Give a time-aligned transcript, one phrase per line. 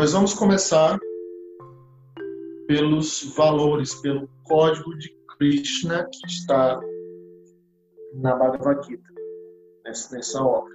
[0.00, 0.98] Nós vamos começar
[2.66, 6.80] pelos valores, pelo código de Krishna que está
[8.14, 9.04] na Bhagavad Gita,
[9.84, 10.74] nessa, obra.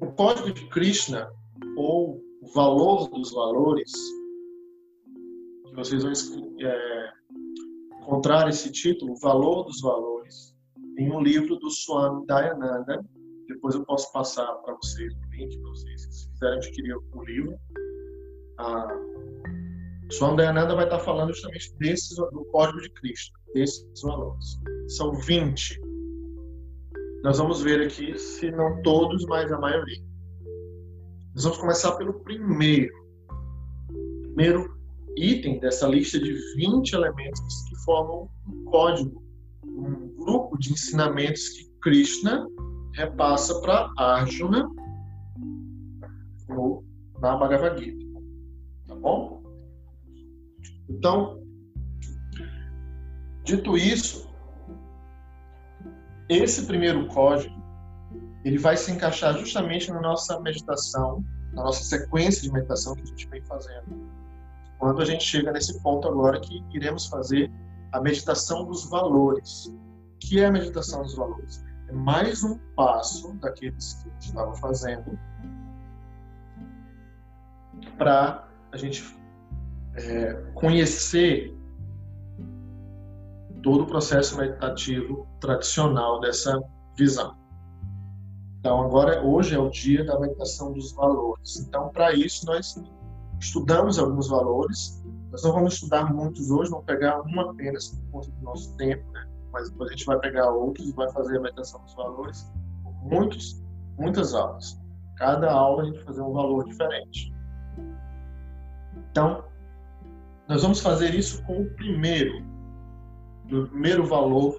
[0.00, 1.30] O código de Krishna,
[1.76, 3.92] ou o valor dos valores,
[5.66, 6.12] que vocês vão
[6.60, 7.12] é,
[8.00, 10.56] encontrar esse título, o valor dos valores,
[10.96, 13.04] em um livro do Swami Dayananda.
[13.46, 17.58] Depois eu posso passar para vocês link para vocês, se quiserem adquirir o livro.
[18.58, 18.88] A
[20.12, 24.60] Swami Dayananda vai estar falando justamente desses, do código de Krishna, desses valores.
[24.88, 25.80] São 20.
[27.22, 30.02] Nós vamos ver aqui, se não todos, mas a maioria.
[31.34, 32.92] Nós vamos começar pelo primeiro.
[34.22, 34.76] Primeiro
[35.16, 39.22] item dessa lista de 20 elementos que formam um código,
[39.64, 42.46] um grupo de ensinamentos que Krishna
[42.94, 44.68] repassa para Arjuna
[47.22, 48.04] na Bhagavad Gita.
[48.88, 49.42] Tá bom?
[50.90, 51.40] Então,
[53.44, 54.28] dito isso,
[56.28, 57.62] esse primeiro código
[58.44, 63.06] ele vai se encaixar justamente na nossa meditação, na nossa sequência de meditação que a
[63.06, 64.10] gente vem fazendo.
[64.80, 67.48] Quando a gente chega nesse ponto agora que iremos fazer
[67.92, 69.66] a meditação dos valores.
[69.66, 71.64] O que é a meditação dos valores?
[71.88, 75.16] É mais um passo daqueles que a gente estava fazendo
[77.96, 79.04] para a gente
[79.94, 81.56] é, conhecer
[83.62, 86.60] todo o processo meditativo tradicional dessa
[86.96, 87.36] visão.
[88.58, 91.58] Então, agora, hoje é o dia da meditação dos valores.
[91.60, 92.80] Então, para isso, nós
[93.40, 95.02] estudamos alguns valores.
[95.30, 99.10] Nós não vamos estudar muitos hoje, vamos pegar um apenas por conta do nosso tempo,
[99.12, 99.26] né?
[99.52, 102.52] mas depois a gente vai pegar outros e vai fazer a meditação dos valores
[103.02, 103.62] muitos,
[103.98, 104.80] muitas aulas.
[105.16, 107.31] Cada aula a gente vai fazer um valor diferente.
[109.12, 109.44] Então,
[110.48, 112.42] nós vamos fazer isso com o primeiro,
[113.52, 114.58] o primeiro valor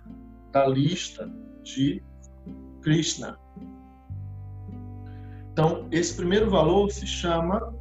[0.51, 1.27] da lista
[1.63, 2.03] de
[2.81, 3.37] Krishna.
[5.51, 7.73] Então, esse primeiro valor se chama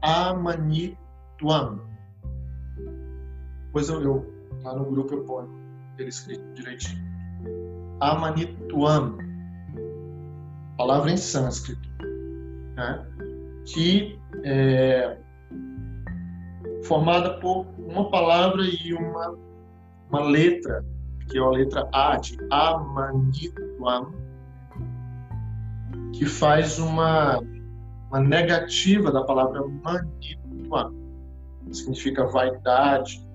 [0.00, 0.96] Amanituam.
[3.72, 5.50] Pois eu, eu, lá no grupo eu ponho
[5.98, 7.02] ele escrito direitinho.
[8.00, 9.18] Amanituam.
[10.76, 11.88] Palavra em sânscrito.
[12.76, 13.06] Né?
[13.66, 15.23] Que é
[16.84, 19.36] formada por uma palavra e uma,
[20.08, 20.84] uma letra,
[21.28, 24.12] que é a letra A de Amanituam,
[26.12, 27.40] que faz uma
[28.14, 30.94] uma negativa da palavra manitva,
[31.72, 33.26] significa vaidade.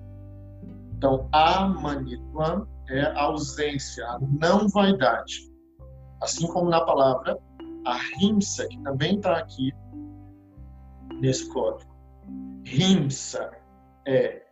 [0.96, 5.52] Então, a manitva é a ausência, a não vaidade.
[6.22, 7.38] Assim como na palavra
[7.84, 9.70] ahimsa, que também está aqui
[11.20, 11.89] nesse código.
[12.64, 13.50] Himsa
[14.06, 14.42] é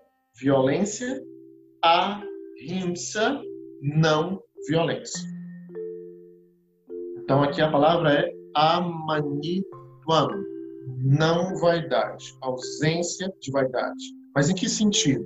[0.40, 1.22] violência,
[1.82, 3.40] ahimsa,
[3.82, 5.28] não violência.
[7.18, 9.78] Então, aqui a palavra é amanitva
[10.08, 10.42] Plano,
[11.04, 14.02] não vaidade, ausência de vaidade.
[14.34, 15.22] Mas em que sentido?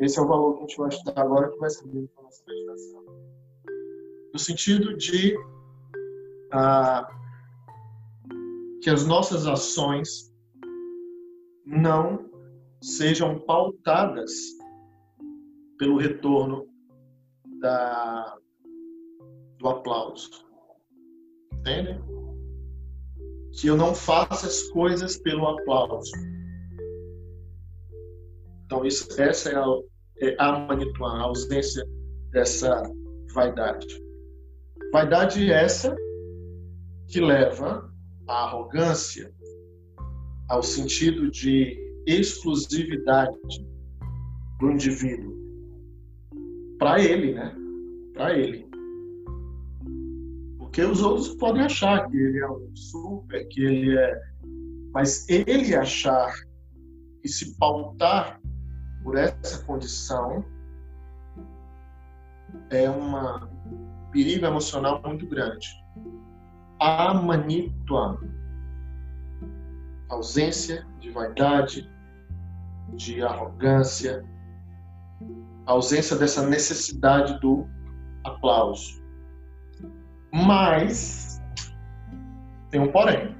[0.00, 2.24] Esse é o valor que a gente vai estudar agora, que vai servir para a
[2.24, 3.04] nossa meditação.
[4.32, 5.36] No sentido de
[6.50, 7.06] ah,
[8.80, 10.32] que as nossas ações
[11.66, 12.30] não
[12.80, 14.32] sejam pautadas
[15.78, 16.66] pelo retorno
[17.60, 18.36] da,
[19.58, 20.46] do aplauso.
[21.52, 22.00] Entende?
[23.56, 26.12] que eu não faça as coisas pelo aplauso.
[28.64, 29.64] Então, isso, essa é a,
[30.20, 31.84] é a manituan, a ausência
[32.30, 32.82] dessa
[33.32, 33.86] vaidade.
[34.92, 35.96] Vaidade essa
[37.08, 37.90] que leva
[38.28, 39.32] à arrogância,
[40.48, 41.76] ao sentido de
[42.06, 43.36] exclusividade
[44.60, 45.36] do indivíduo
[46.78, 47.54] para ele, né?
[48.14, 48.66] Para ele.
[50.58, 54.20] Porque os outros podem achar que ele é um super, que ele é.
[54.92, 56.32] Mas ele achar
[57.24, 58.40] e se pautar
[59.02, 60.44] por essa condição
[62.70, 63.50] é uma
[64.12, 65.68] perigo emocional muito grande.
[66.80, 68.20] A manitwa,
[70.08, 71.90] ausência de vaidade,
[72.94, 74.24] de arrogância,
[75.66, 77.66] ausência dessa necessidade do
[78.24, 79.02] aplauso.
[80.32, 81.40] Mas
[82.70, 83.36] tem um porém.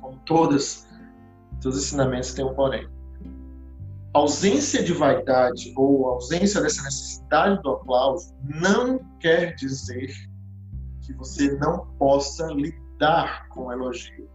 [0.00, 0.86] Como todos
[1.64, 2.88] os ensinamentos têm um porém.
[4.14, 10.10] A ausência de vaidade ou ausência dessa necessidade do aplauso não quer dizer
[11.02, 14.28] que você não possa lidar com elogio.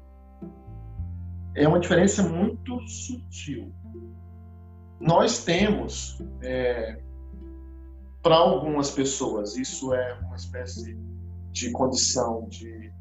[1.55, 3.71] É uma diferença muito sutil.
[4.99, 6.99] Nós temos, é,
[8.21, 10.97] para algumas pessoas, isso é uma espécie
[11.51, 12.91] de condição de,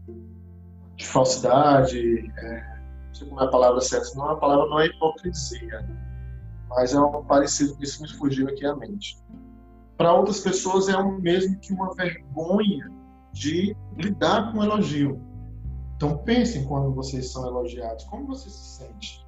[0.97, 4.81] de falsidade, é, não sei como é a palavra certa, não é a palavra não
[4.81, 5.89] é hipocrisia,
[6.69, 9.19] mas é um parecido com isso me fugiu aqui à mente.
[9.97, 12.91] Para outras pessoas é o mesmo que uma vergonha
[13.33, 15.32] de lidar com o elogio.
[16.03, 19.25] Então pensem quando vocês são elogiados, como você se sente?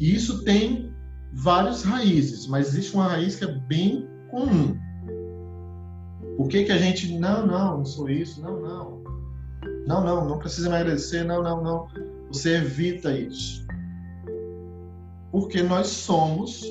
[0.00, 0.92] E isso tem
[1.34, 4.76] várias raízes, mas existe uma raiz que é bem comum.
[6.36, 9.02] Por que, que a gente, não, não, não sou isso, não, não.
[9.86, 11.86] Não, não, não precisa emagrecer, não, não, não.
[12.26, 13.64] Você evita isso.
[15.30, 16.64] Porque nós somos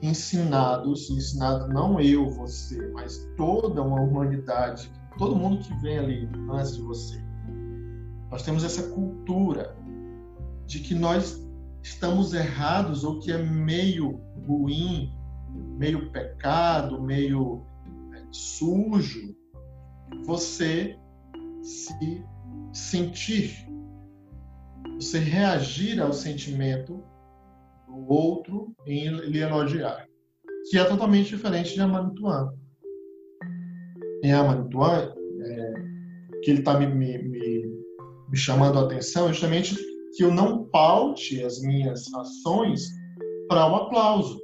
[0.00, 6.76] ensinados, ensinados não eu, você, mas toda uma humanidade, todo mundo que vem ali antes
[6.76, 7.29] de você.
[8.30, 9.76] Nós temos essa cultura
[10.66, 11.44] de que nós
[11.82, 15.12] estamos errados ou que é meio ruim,
[15.78, 17.66] meio pecado, meio
[18.14, 19.34] é, sujo,
[20.24, 20.96] você
[21.62, 22.24] se
[22.72, 23.66] sentir,
[24.94, 27.02] você reagir ao sentimento
[27.86, 30.06] do outro em lhe elogiar,
[30.70, 32.54] que é totalmente diferente de Amanituan.
[34.22, 35.72] Em Amanituan, é,
[36.42, 37.39] que ele está me, me, me,
[38.30, 39.74] me chamando a atenção é justamente
[40.16, 42.88] que eu não paute as minhas ações
[43.48, 44.40] para o aplauso.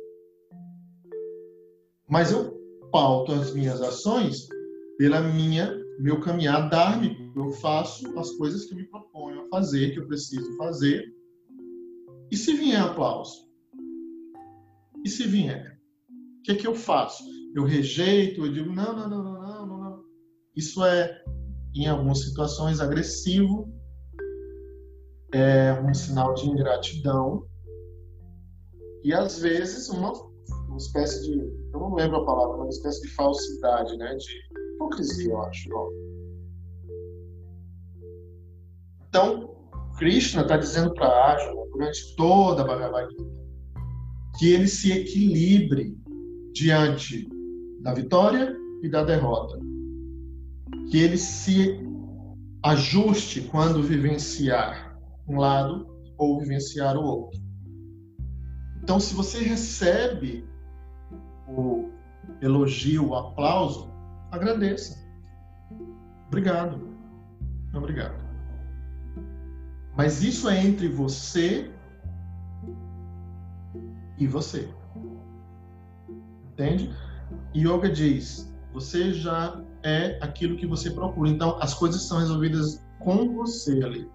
[2.08, 2.56] Mas eu
[2.90, 4.48] pauto as minhas ações
[4.98, 7.32] pela minha meu caminhar dármico.
[7.36, 11.04] Eu faço as coisas que me proponho a fazer, que eu preciso fazer.
[12.30, 13.46] E se vier aplauso?
[15.04, 15.78] E se vier?
[16.38, 17.24] O que é que eu faço?
[17.54, 20.04] Eu rejeito, eu digo, não, não, não, não, não, não.
[20.54, 21.24] Isso é,
[21.82, 23.73] em algumas situações, agressivo,
[25.32, 27.46] é um sinal de ingratidão
[29.02, 30.12] e às vezes uma,
[30.69, 34.32] uma espécie de, eu não lembro a palavra, uma espécie de falsidade, né, de
[34.75, 35.69] hipocrisia, eu acho.
[35.73, 35.90] Ó.
[39.08, 39.56] Então,
[39.99, 43.37] Krishna está dizendo para Arjuna durante toda a Bhagavad Gita
[44.38, 45.96] que ele se equilibre
[46.52, 47.28] diante
[47.81, 49.58] da vitória e da derrota,
[50.90, 51.80] que ele se
[52.62, 54.98] ajuste quando vivenciar
[55.28, 55.86] um lado
[56.18, 57.40] ou vivenciar o outro.
[58.82, 60.48] Então, se você recebe
[61.48, 61.90] o
[62.40, 63.90] elogio, o aplauso,
[64.30, 65.04] agradeça.
[66.28, 66.96] Obrigado.
[67.74, 68.24] Obrigado.
[69.96, 71.70] Mas isso é entre você
[74.18, 74.68] e você.
[76.52, 76.94] Entende?
[77.54, 81.30] Yoga diz: você já é aquilo que você procura.
[81.30, 84.10] Então, as coisas são resolvidas com você ali.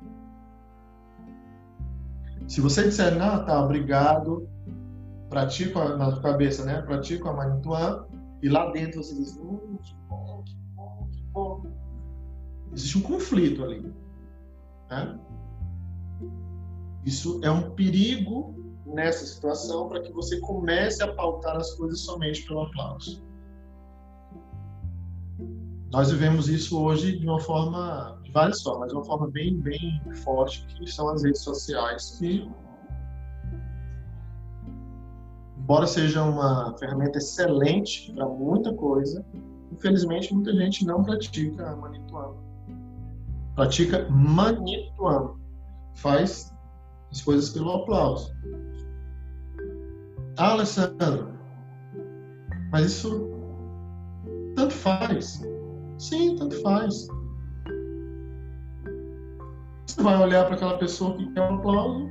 [2.45, 4.49] Se você disser, não, tá, obrigado,
[5.29, 6.81] pratico na cabeça, né?
[6.81, 8.05] Pratico a Manituan,
[8.43, 11.63] e lá dentro você diz, hum, que bom, que bom, que bom.
[12.73, 13.93] Existe um conflito ali.
[14.89, 15.19] Né?
[17.05, 18.53] Isso é um perigo
[18.85, 23.23] nessa situação para que você comece a pautar as coisas somente pelo aplauso.
[25.91, 30.01] Nós vivemos isso hoje de uma forma de várias formas, de uma forma bem, bem
[30.23, 32.49] forte, que são as redes sociais, que,
[35.57, 39.25] embora seja uma ferramenta excelente para muita coisa,
[39.69, 42.37] infelizmente muita gente não pratica manituando.
[43.55, 45.41] Pratica manituando.
[45.95, 46.55] Faz
[47.11, 48.33] as coisas pelo aplauso.
[50.37, 51.33] Ah, Alessandro,
[52.71, 53.29] mas isso
[54.55, 55.50] tanto faz.
[56.01, 57.07] Sim, tanto faz.
[59.85, 62.09] Você vai olhar para aquela pessoa que quer um aplauso.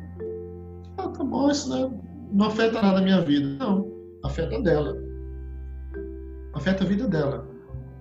[0.97, 1.91] Ah, tá bom, isso não, é,
[2.31, 3.49] não afeta nada a minha vida.
[3.59, 3.91] Não,
[4.23, 4.97] afeta dela.
[6.55, 7.45] Afeta a vida dela.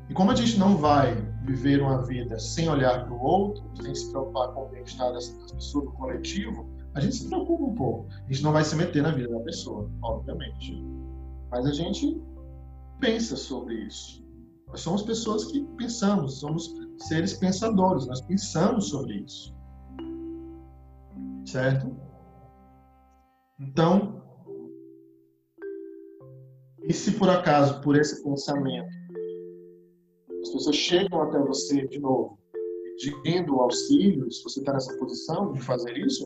[0.07, 3.95] E como a gente não vai viver uma vida sem olhar para o outro, sem
[3.95, 7.73] se preocupar com o bem-estar das, das pessoas, do coletivo, a gente se preocupa um
[7.73, 8.07] pouco.
[8.11, 10.85] A gente não vai se meter na vida da pessoa, obviamente.
[11.49, 12.21] Mas a gente
[12.99, 14.28] pensa sobre isso.
[14.69, 19.53] Nós somos pessoas que pensamos, somos seres pensadores, nós pensamos sobre isso
[21.49, 21.95] certo?
[23.59, 24.21] Então,
[26.83, 28.89] e se por acaso, por esse pensamento,
[30.41, 32.39] as pessoas chegam até você de novo,
[33.01, 36.25] pedindo auxílio, se você está nessa posição de fazer isso,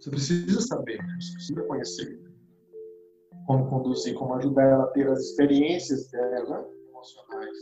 [0.00, 2.20] você precisa saber, você precisa conhecer
[3.46, 7.58] como conduzir, como ajudar ela a ter as experiências dela emocionais.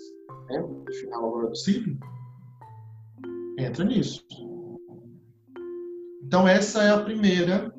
[0.50, 0.58] Né?
[0.58, 1.98] No final agora do ciclo,
[3.58, 4.24] entra nisso.
[6.22, 7.74] Então essa é a primeira,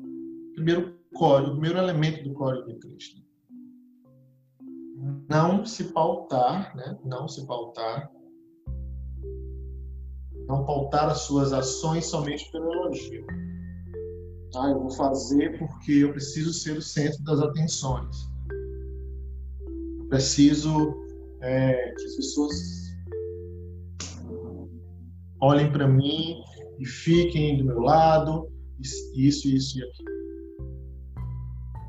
[0.54, 3.22] primeiro código, o primeiro elemento do código de Krishna.
[5.28, 6.98] Não se pautar, né?
[7.04, 8.10] Não se pautar
[10.46, 13.26] não pautar as suas ações somente pelo elogio.
[14.54, 18.30] Ah, eu vou fazer porque eu preciso ser o centro das atenções.
[20.08, 20.94] Preciso
[21.42, 22.52] é, que as pessoas
[25.40, 26.36] olhem para mim
[26.78, 30.12] e fiquem do meu lado, isso, isso e aquilo.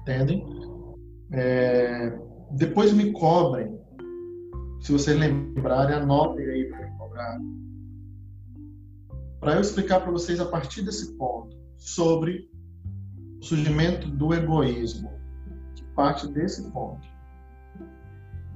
[0.02, 0.46] Entendem?
[1.32, 2.20] É,
[2.52, 3.80] depois me cobrem.
[4.82, 7.40] Se vocês lembrarem, anotem aí para me cobrar
[9.44, 12.50] para eu explicar para vocês a partir desse ponto sobre
[13.42, 15.12] o surgimento do egoísmo,
[15.76, 17.06] que parte desse ponto.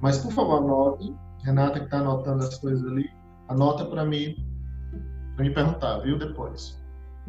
[0.00, 1.14] Mas, por favor, anote.
[1.44, 3.08] Renata, que está anotando as coisas ali,
[3.48, 4.36] anota para mim,
[5.36, 6.18] para me perguntar, viu?
[6.18, 6.78] Depois.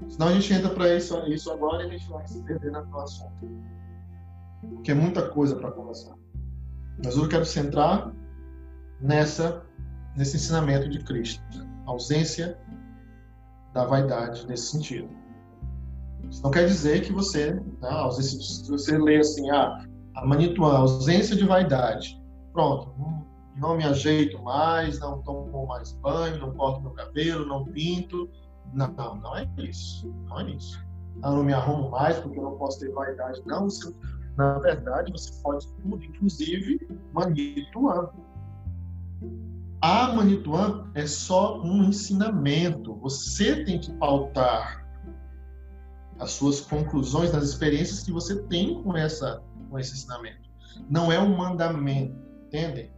[0.07, 2.99] Senão a gente entra para isso, isso agora e a gente vai se perder no
[2.99, 3.49] assunto.
[4.61, 6.15] Porque é muita coisa para conversar.
[7.03, 8.11] Mas eu quero centrar
[8.99, 9.63] nessa,
[10.15, 11.41] nesse ensinamento de Cristo.
[11.85, 12.57] ausência
[13.73, 15.09] da vaidade nesse sentido.
[16.29, 19.85] Isso não quer dizer que você, né, se você lê assim, ah,
[20.15, 22.18] a manituan, ausência de vaidade,
[22.53, 22.93] pronto,
[23.55, 28.29] não, me ajeito mais, não tomo mais banho, não corto meu cabelo, não pinto,
[28.73, 30.83] não, não é isso, não é isso.
[31.23, 33.69] Eu não me arrumo mais porque eu não posso ter vaidade, não.
[33.69, 33.93] Você,
[34.37, 36.79] na verdade, você pode tudo, inclusive
[37.13, 38.13] manituando
[39.81, 42.95] a Manituan é só um ensinamento.
[42.95, 44.85] Você tem que pautar
[46.19, 50.49] as suas conclusões nas experiências que você tem com, essa, com esse ensinamento.
[50.89, 52.13] Não é um mandamento,
[52.49, 52.91] entendem?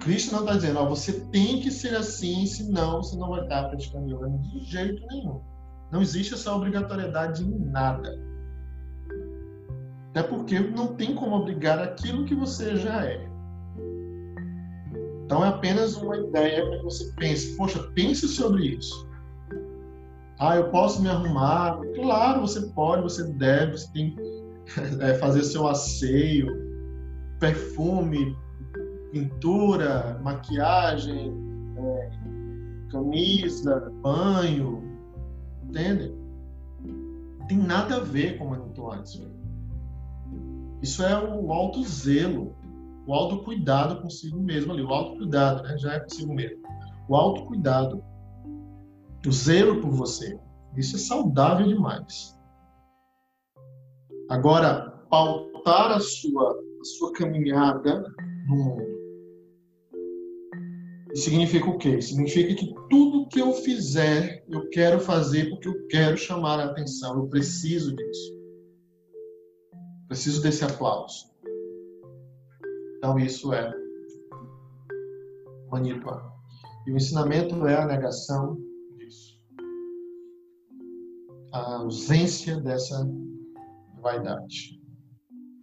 [0.00, 3.68] Cristo não está dizendo, ó, você tem que ser assim, senão você não vai estar
[3.68, 5.40] praticando yoga de jeito nenhum.
[5.90, 8.18] Não existe essa obrigatoriedade em nada.
[10.10, 13.26] Até porque não tem como obrigar aquilo que você já é.
[15.24, 17.56] Então é apenas uma ideia para que você pense.
[17.56, 19.08] Poxa, pense sobre isso.
[20.38, 21.80] Ah, eu posso me arrumar?
[21.94, 24.16] Claro, você pode, você deve, você tem
[25.00, 26.67] é, fazer seu asseio,
[27.38, 28.36] perfume,
[29.12, 31.32] pintura, maquiagem,
[31.76, 32.10] é,
[32.90, 34.82] camisa, banho,
[35.64, 36.14] entende?
[37.38, 39.26] Não tem nada a ver com o manitou antes.
[40.82, 42.54] Isso é o alto zelo
[43.08, 45.78] o autocuidado consigo mesmo ali, o autocuidado, né?
[45.78, 46.62] Já é consigo mesmo.
[47.08, 48.04] O autocuidado,
[49.26, 50.38] o zelo por você,
[50.76, 52.38] isso é saudável demais.
[54.28, 58.04] Agora, pautar a sua, a sua caminhada
[58.46, 58.98] no mundo.
[61.14, 62.00] Significa o quê?
[62.00, 67.16] Significa que tudo que eu fizer, eu quero fazer porque eu quero chamar a atenção,
[67.16, 68.38] eu preciso disso.
[70.06, 71.28] Preciso desse aplauso.
[72.98, 73.72] Então, isso é
[75.70, 76.32] manipulação.
[76.86, 78.58] E o ensinamento é a negação
[78.96, 79.40] disso.
[81.52, 83.08] A ausência dessa
[84.00, 84.77] vaidade,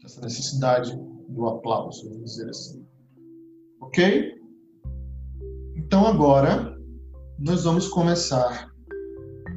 [0.06, 0.96] dessa necessidade
[1.30, 2.86] do aplauso, vamos dizer assim.
[3.82, 4.36] Ok?
[5.76, 6.78] Então, agora,
[7.40, 8.72] nós vamos começar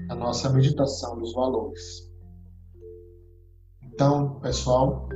[0.08, 2.10] a nossa meditação dos valores.
[3.82, 5.06] Então, pessoal,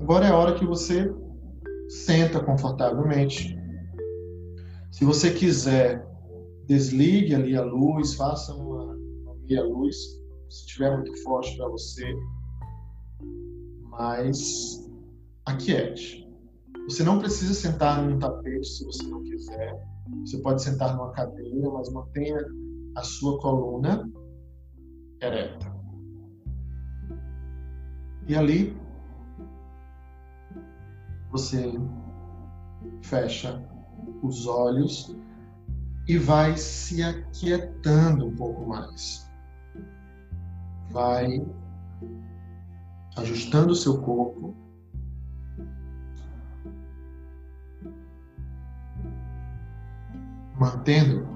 [0.00, 1.08] agora é a hora que você
[1.88, 3.56] senta confortavelmente.
[4.90, 6.04] Se você quiser,
[6.66, 9.96] desligue ali a luz, faça uma, uma meia luz,
[10.50, 12.04] se estiver muito forte para você,
[13.98, 14.90] mas
[15.46, 16.28] aquiete.
[16.88, 19.74] Você não precisa sentar num tapete se você não quiser.
[20.20, 22.38] Você pode sentar numa cadeira, mas mantenha
[22.96, 24.08] a sua coluna
[25.20, 25.72] ereta.
[28.26, 28.76] E ali
[31.30, 31.72] você
[33.02, 33.62] fecha
[34.22, 35.16] os olhos
[36.06, 39.30] e vai se aquietando um pouco mais.
[40.90, 41.44] Vai
[43.16, 44.54] ajustando o seu corpo.
[50.58, 51.26] Mantendo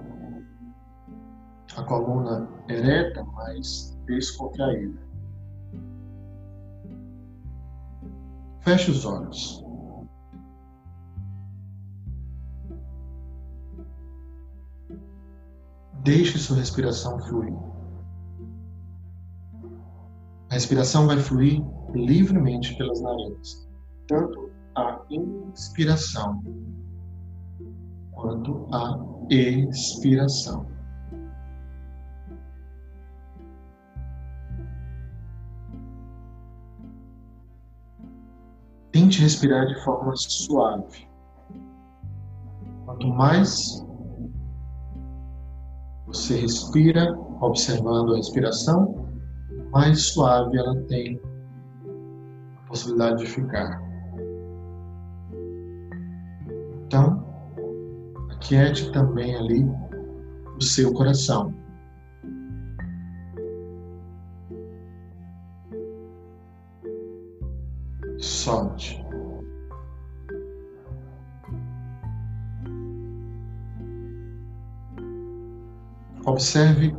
[1.76, 4.98] a coluna ereta, mas descontraída.
[8.60, 9.64] Feche os olhos.
[16.04, 17.67] Deixe sua respiração fluir
[20.58, 21.62] respiração vai fluir
[21.94, 23.68] livremente pelas narinas,
[24.08, 26.42] tanto a inspiração
[28.10, 28.98] quanto a
[29.30, 30.66] expiração.
[38.90, 41.08] Tente respirar de forma suave.
[42.84, 43.86] Quanto mais
[46.04, 49.07] você respira, observando a respiração,
[49.70, 51.20] mais suave ela tem
[52.56, 53.82] a possibilidade de ficar.
[56.86, 57.24] Então,
[58.30, 59.64] aquiete também ali
[60.56, 61.54] o seu coração.
[68.18, 69.04] Solte.
[76.26, 76.94] Observe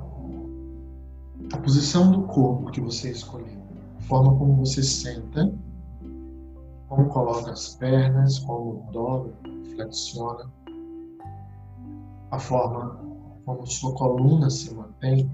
[1.60, 3.62] a posição do corpo que você escolheu,
[3.98, 5.54] a forma como você senta,
[6.88, 9.38] como coloca as pernas, como dobra,
[9.76, 10.50] flexiona,
[12.32, 12.98] a forma
[13.44, 15.30] como sua coluna se mantém,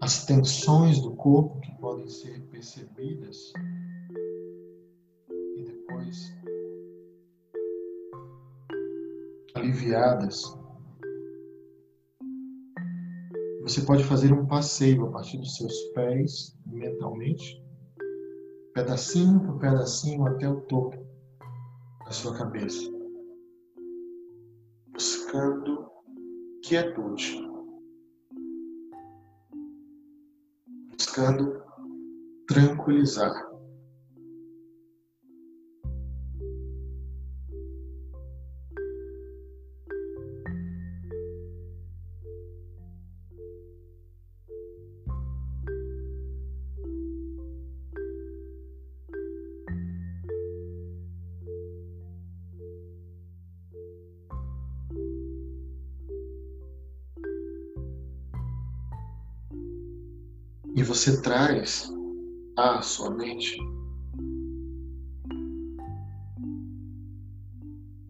[0.00, 3.52] as tensões do corpo que podem ser percebidas
[5.28, 6.32] e depois
[9.54, 10.59] aliviadas.
[13.70, 17.62] Você pode fazer um passeio a partir dos seus pés mentalmente,
[18.74, 20.96] pedacinho por pedacinho até o topo
[22.04, 22.90] da sua cabeça,
[24.92, 25.88] buscando
[26.64, 27.48] quietude,
[30.90, 31.62] buscando
[32.48, 33.49] tranquilizar.
[60.90, 61.88] Você traz
[62.58, 63.56] à sua mente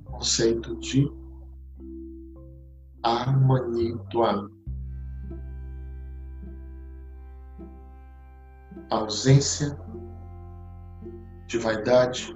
[0.07, 1.07] conceito de
[3.03, 4.49] amanituan.
[8.89, 9.79] ausência
[11.49, 12.35] de vaidade,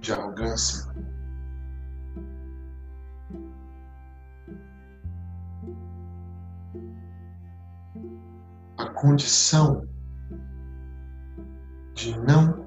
[0.00, 0.92] de arrogância,
[9.02, 9.88] condição
[11.92, 12.64] de não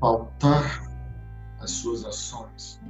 [0.00, 0.82] pautar
[1.60, 2.80] as suas ações.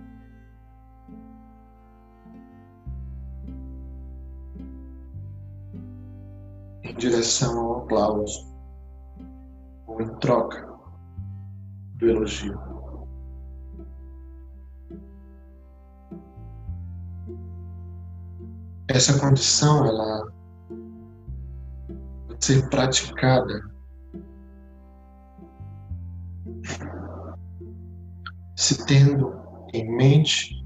[6.85, 8.55] Em direção ao aplauso
[9.89, 10.73] ou em troca
[11.97, 12.61] do elogio.
[18.87, 20.34] Essa condição ela
[22.45, 23.63] ser praticada.
[28.55, 29.35] Se tendo
[29.73, 30.63] em mente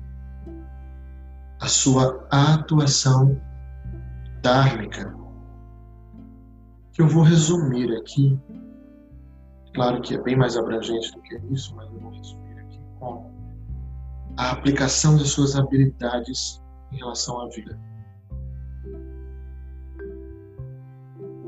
[1.61, 3.41] a sua atuação
[4.43, 5.14] dármica,
[6.93, 8.37] que eu vou resumir aqui.
[9.73, 13.31] Claro que é bem mais abrangente do que isso, mas eu vou resumir aqui com
[14.37, 16.61] a aplicação de suas habilidades
[16.91, 17.79] em relação à vida.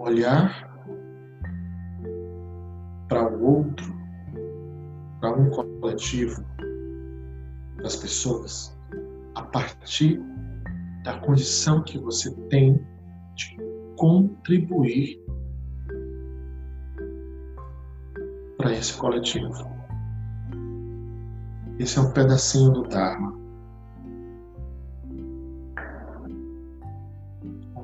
[0.01, 0.67] Olhar
[3.07, 3.95] para o outro,
[5.21, 6.43] para um coletivo,
[7.77, 8.79] para as pessoas,
[9.35, 10.23] a partir
[11.05, 12.83] da condição que você tem
[13.35, 13.59] de
[13.97, 15.23] contribuir
[18.57, 19.53] para esse coletivo.
[21.79, 23.39] Esse é um pedacinho do Dharma.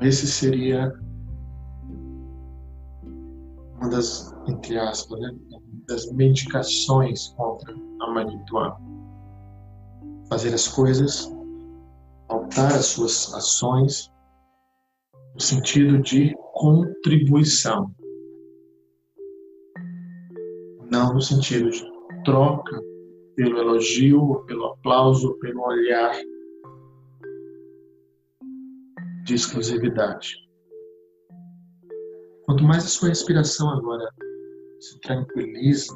[0.00, 0.94] Esse seria
[3.78, 5.34] uma das, entre aspas, né,
[5.88, 8.78] das medicações contra a manituá.
[10.28, 11.32] Fazer as coisas,
[12.28, 14.10] altar as suas ações
[15.34, 17.94] no sentido de contribuição,
[20.90, 21.84] não no sentido de
[22.24, 22.80] troca
[23.36, 26.14] pelo elogio, pelo aplauso, pelo olhar
[29.24, 30.45] de exclusividade.
[32.46, 34.08] Quanto mais a sua respiração agora
[34.78, 35.92] se tranquiliza,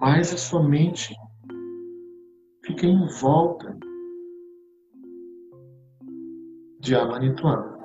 [0.00, 1.14] mais a sua mente
[2.64, 3.76] fica em volta
[6.80, 7.78] de Amanituan.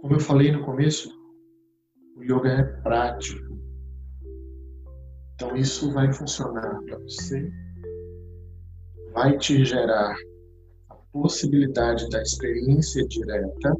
[0.00, 1.08] Como eu falei no começo,
[2.16, 3.56] o yoga é prático.
[5.34, 7.48] Então isso vai funcionar para você,
[9.12, 10.16] vai te gerar
[11.12, 13.74] possibilidade da experiência direta,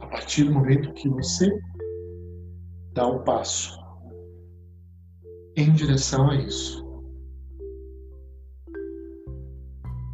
[0.00, 1.50] a partir do momento que você
[2.92, 3.78] dá o um passo
[5.56, 6.84] em direção a isso,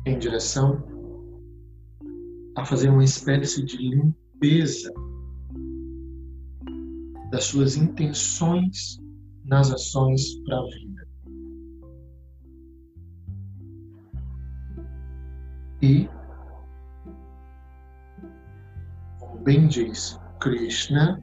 [0.06, 0.82] em direção
[2.56, 4.92] a fazer uma espécie de limpeza
[7.30, 8.98] das suas intenções
[9.44, 10.91] nas ações para a vida.
[15.82, 16.08] E,
[19.18, 21.20] como bem diz Krishna,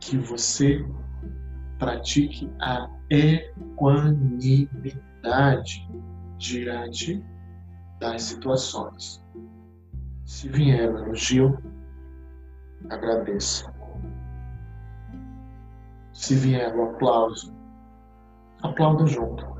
[0.00, 0.84] que você
[1.78, 5.88] pratique a equanimidade
[6.38, 7.24] diante
[8.00, 9.24] das situações.
[10.24, 11.56] Se vier o elogio,
[12.90, 13.72] agradeça.
[16.12, 17.54] Se vier o aplauso,
[18.60, 19.53] aplauda junto.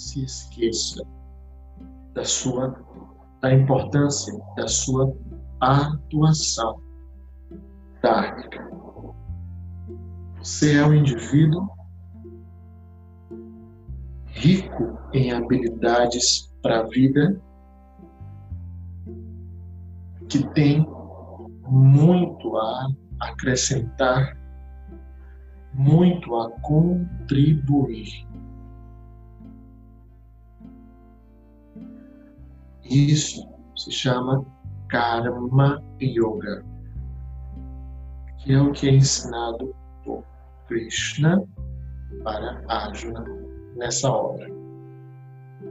[0.00, 1.04] Se esqueça
[2.14, 2.74] da sua
[3.40, 5.14] da importância da sua
[5.60, 6.80] atuação
[8.02, 8.68] dármica.
[10.38, 11.68] Você é um indivíduo
[14.26, 17.40] rico em habilidades para a vida,
[20.28, 20.86] que tem
[21.66, 22.88] muito a
[23.20, 24.36] acrescentar,
[25.74, 28.29] muito a contribuir.
[32.90, 34.44] Isso se chama
[34.88, 36.64] Karma Yoga,
[38.38, 39.72] que é o que é ensinado
[40.04, 40.24] por
[40.66, 41.40] Krishna
[42.24, 43.24] para Arjuna
[43.76, 44.44] nessa obra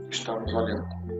[0.08, 1.19] que estamos olhando.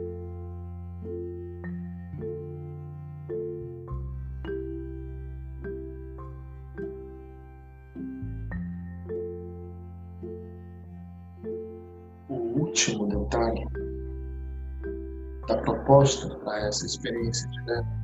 [16.01, 18.01] Da proposta para essa experiência de Dana,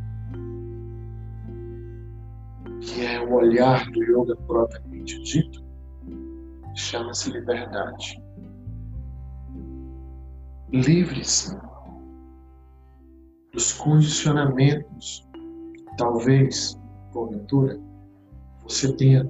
[2.81, 5.63] que é o olhar do yoga propriamente dito,
[6.75, 8.21] chama-se liberdade.
[10.71, 11.57] Livre-se
[13.53, 15.25] dos condicionamentos.
[15.97, 16.79] Talvez,
[17.11, 17.79] porventura,
[18.61, 19.27] você tenha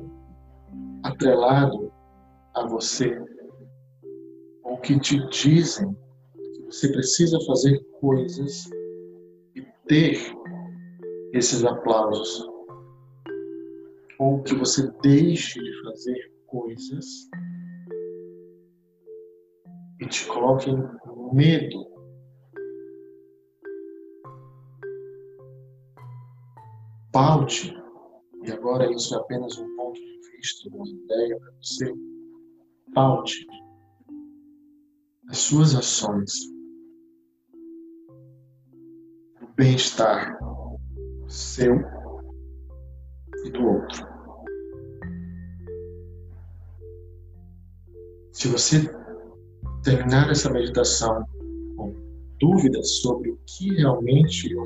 [1.03, 1.93] atrelado
[2.55, 3.17] a você
[4.63, 5.95] ou que te dizem
[6.67, 8.69] você precisa fazer coisas
[9.55, 10.19] e ter
[11.33, 12.45] esses aplausos,
[14.19, 17.05] ou que você deixe de fazer coisas
[20.01, 21.87] e te coloque em medo.
[27.13, 27.73] Paute,
[28.43, 31.93] e agora isso é apenas um ponto de vista, uma ideia para você,
[32.93, 33.47] paute
[35.29, 36.56] as suas ações
[39.57, 40.37] bem-estar
[41.27, 41.75] seu
[43.43, 44.07] e do outro.
[48.31, 48.87] Se você
[49.83, 51.25] terminar essa meditação
[51.75, 51.91] com
[52.39, 54.63] dúvidas sobre o que realmente eu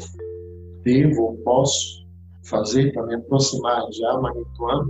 [0.84, 2.06] devo ou posso
[2.43, 4.89] fazer para me aproximar de Amanituan,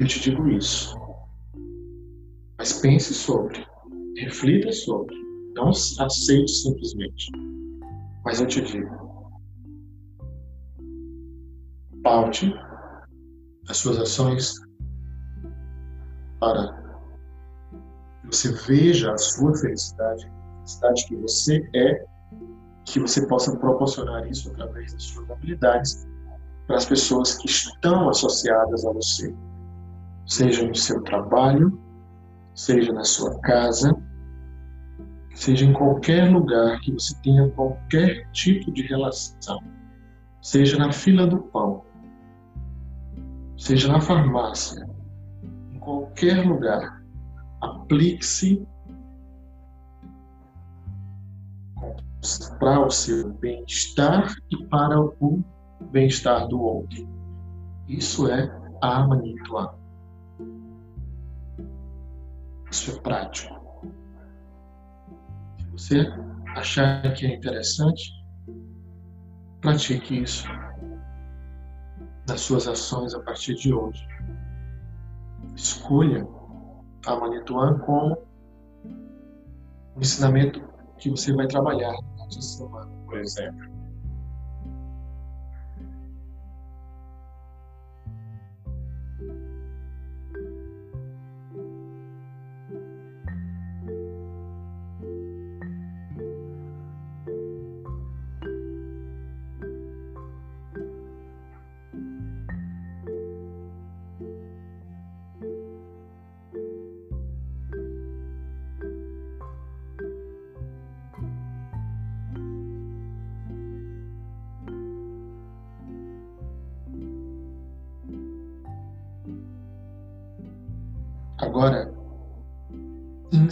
[0.00, 0.96] eu te digo isso.
[2.56, 3.62] Mas pense sobre,
[4.16, 5.23] reflita sobre,
[5.54, 7.30] não aceite simplesmente.
[8.24, 9.04] Mas eu te digo,
[12.02, 12.54] paute
[13.68, 14.54] as suas ações
[16.40, 16.72] para
[18.20, 22.04] que você veja a sua felicidade, a felicidade que você é,
[22.84, 26.06] que você possa proporcionar isso através das suas habilidades
[26.66, 29.34] para as pessoas que estão associadas a você,
[30.26, 31.78] seja no seu trabalho,
[32.54, 33.96] seja na sua casa,
[35.34, 39.60] seja em qualquer lugar que você tenha qualquer tipo de relação,
[40.40, 41.84] seja na fila do pão,
[43.56, 44.88] seja na farmácia,
[45.80, 47.02] qualquer lugar.
[47.60, 48.66] Aplique-se
[52.58, 55.42] para o seu bem-estar e para o
[55.90, 57.08] bem-estar do outro.
[57.88, 59.78] Isso é a manipulação.
[62.70, 63.63] Isso é prático.
[65.76, 66.06] Você
[66.56, 68.12] achar que é interessante,
[69.60, 70.46] pratique isso
[72.28, 74.06] nas suas ações a partir de hoje
[75.54, 76.26] escolha
[77.06, 78.16] a Manituan como
[79.96, 80.62] um ensinamento
[80.98, 81.94] que você vai trabalhar
[82.28, 83.83] essa semana, por exemplo.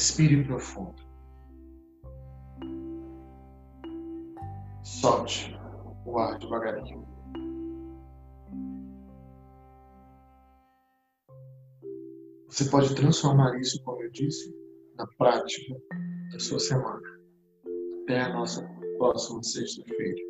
[0.02, 1.00] Inspire profundo.
[4.82, 5.56] Solte
[6.04, 7.06] o ar devagarinho.
[12.48, 14.52] Você pode transformar isso, como eu disse,
[14.96, 15.74] na prática
[16.32, 17.00] da sua semana.
[18.02, 18.62] Até a nossa
[18.98, 20.20] próxima sexta-feira.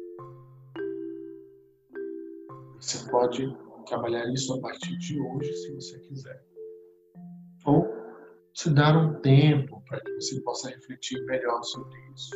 [2.79, 3.57] Você pode
[3.87, 6.52] trabalhar isso a partir de hoje, se você quiser.
[8.63, 12.31] Se dar um tempo para que você possa refletir melhor sobre isso.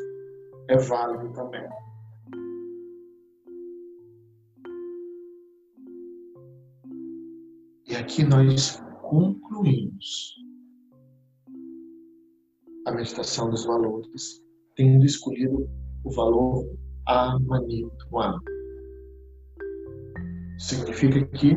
[0.69, 1.63] É válido também.
[7.87, 10.35] E aqui nós concluímos
[12.89, 14.43] a meditação dos valores,
[14.75, 15.71] tendo escolhido
[16.03, 16.69] o valor
[17.07, 18.41] Amanitwa.
[20.59, 21.57] Significa que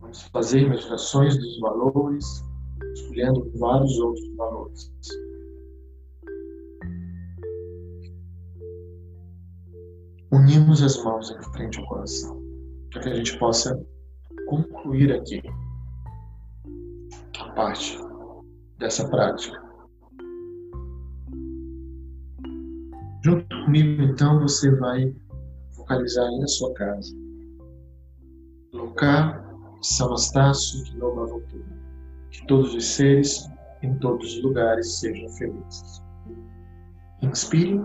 [0.00, 2.49] vamos fazer meditações dos valores,
[2.94, 4.92] escolhendo vários outros valores.
[10.32, 12.40] Unimos as mãos em frente ao coração,
[12.90, 13.84] para que a gente possa
[14.46, 15.42] concluir aqui
[17.38, 17.98] a parte
[18.78, 19.60] dessa prática.
[23.24, 25.14] Junto comigo, então, você vai
[25.72, 27.14] focalizar aí na sua casa.
[28.72, 29.44] Locar
[29.82, 31.79] Samastasu Kinovavotu.
[32.30, 33.50] Que todos os seres,
[33.82, 36.02] em todos os lugares, sejam felizes.
[37.22, 37.80] Inspire.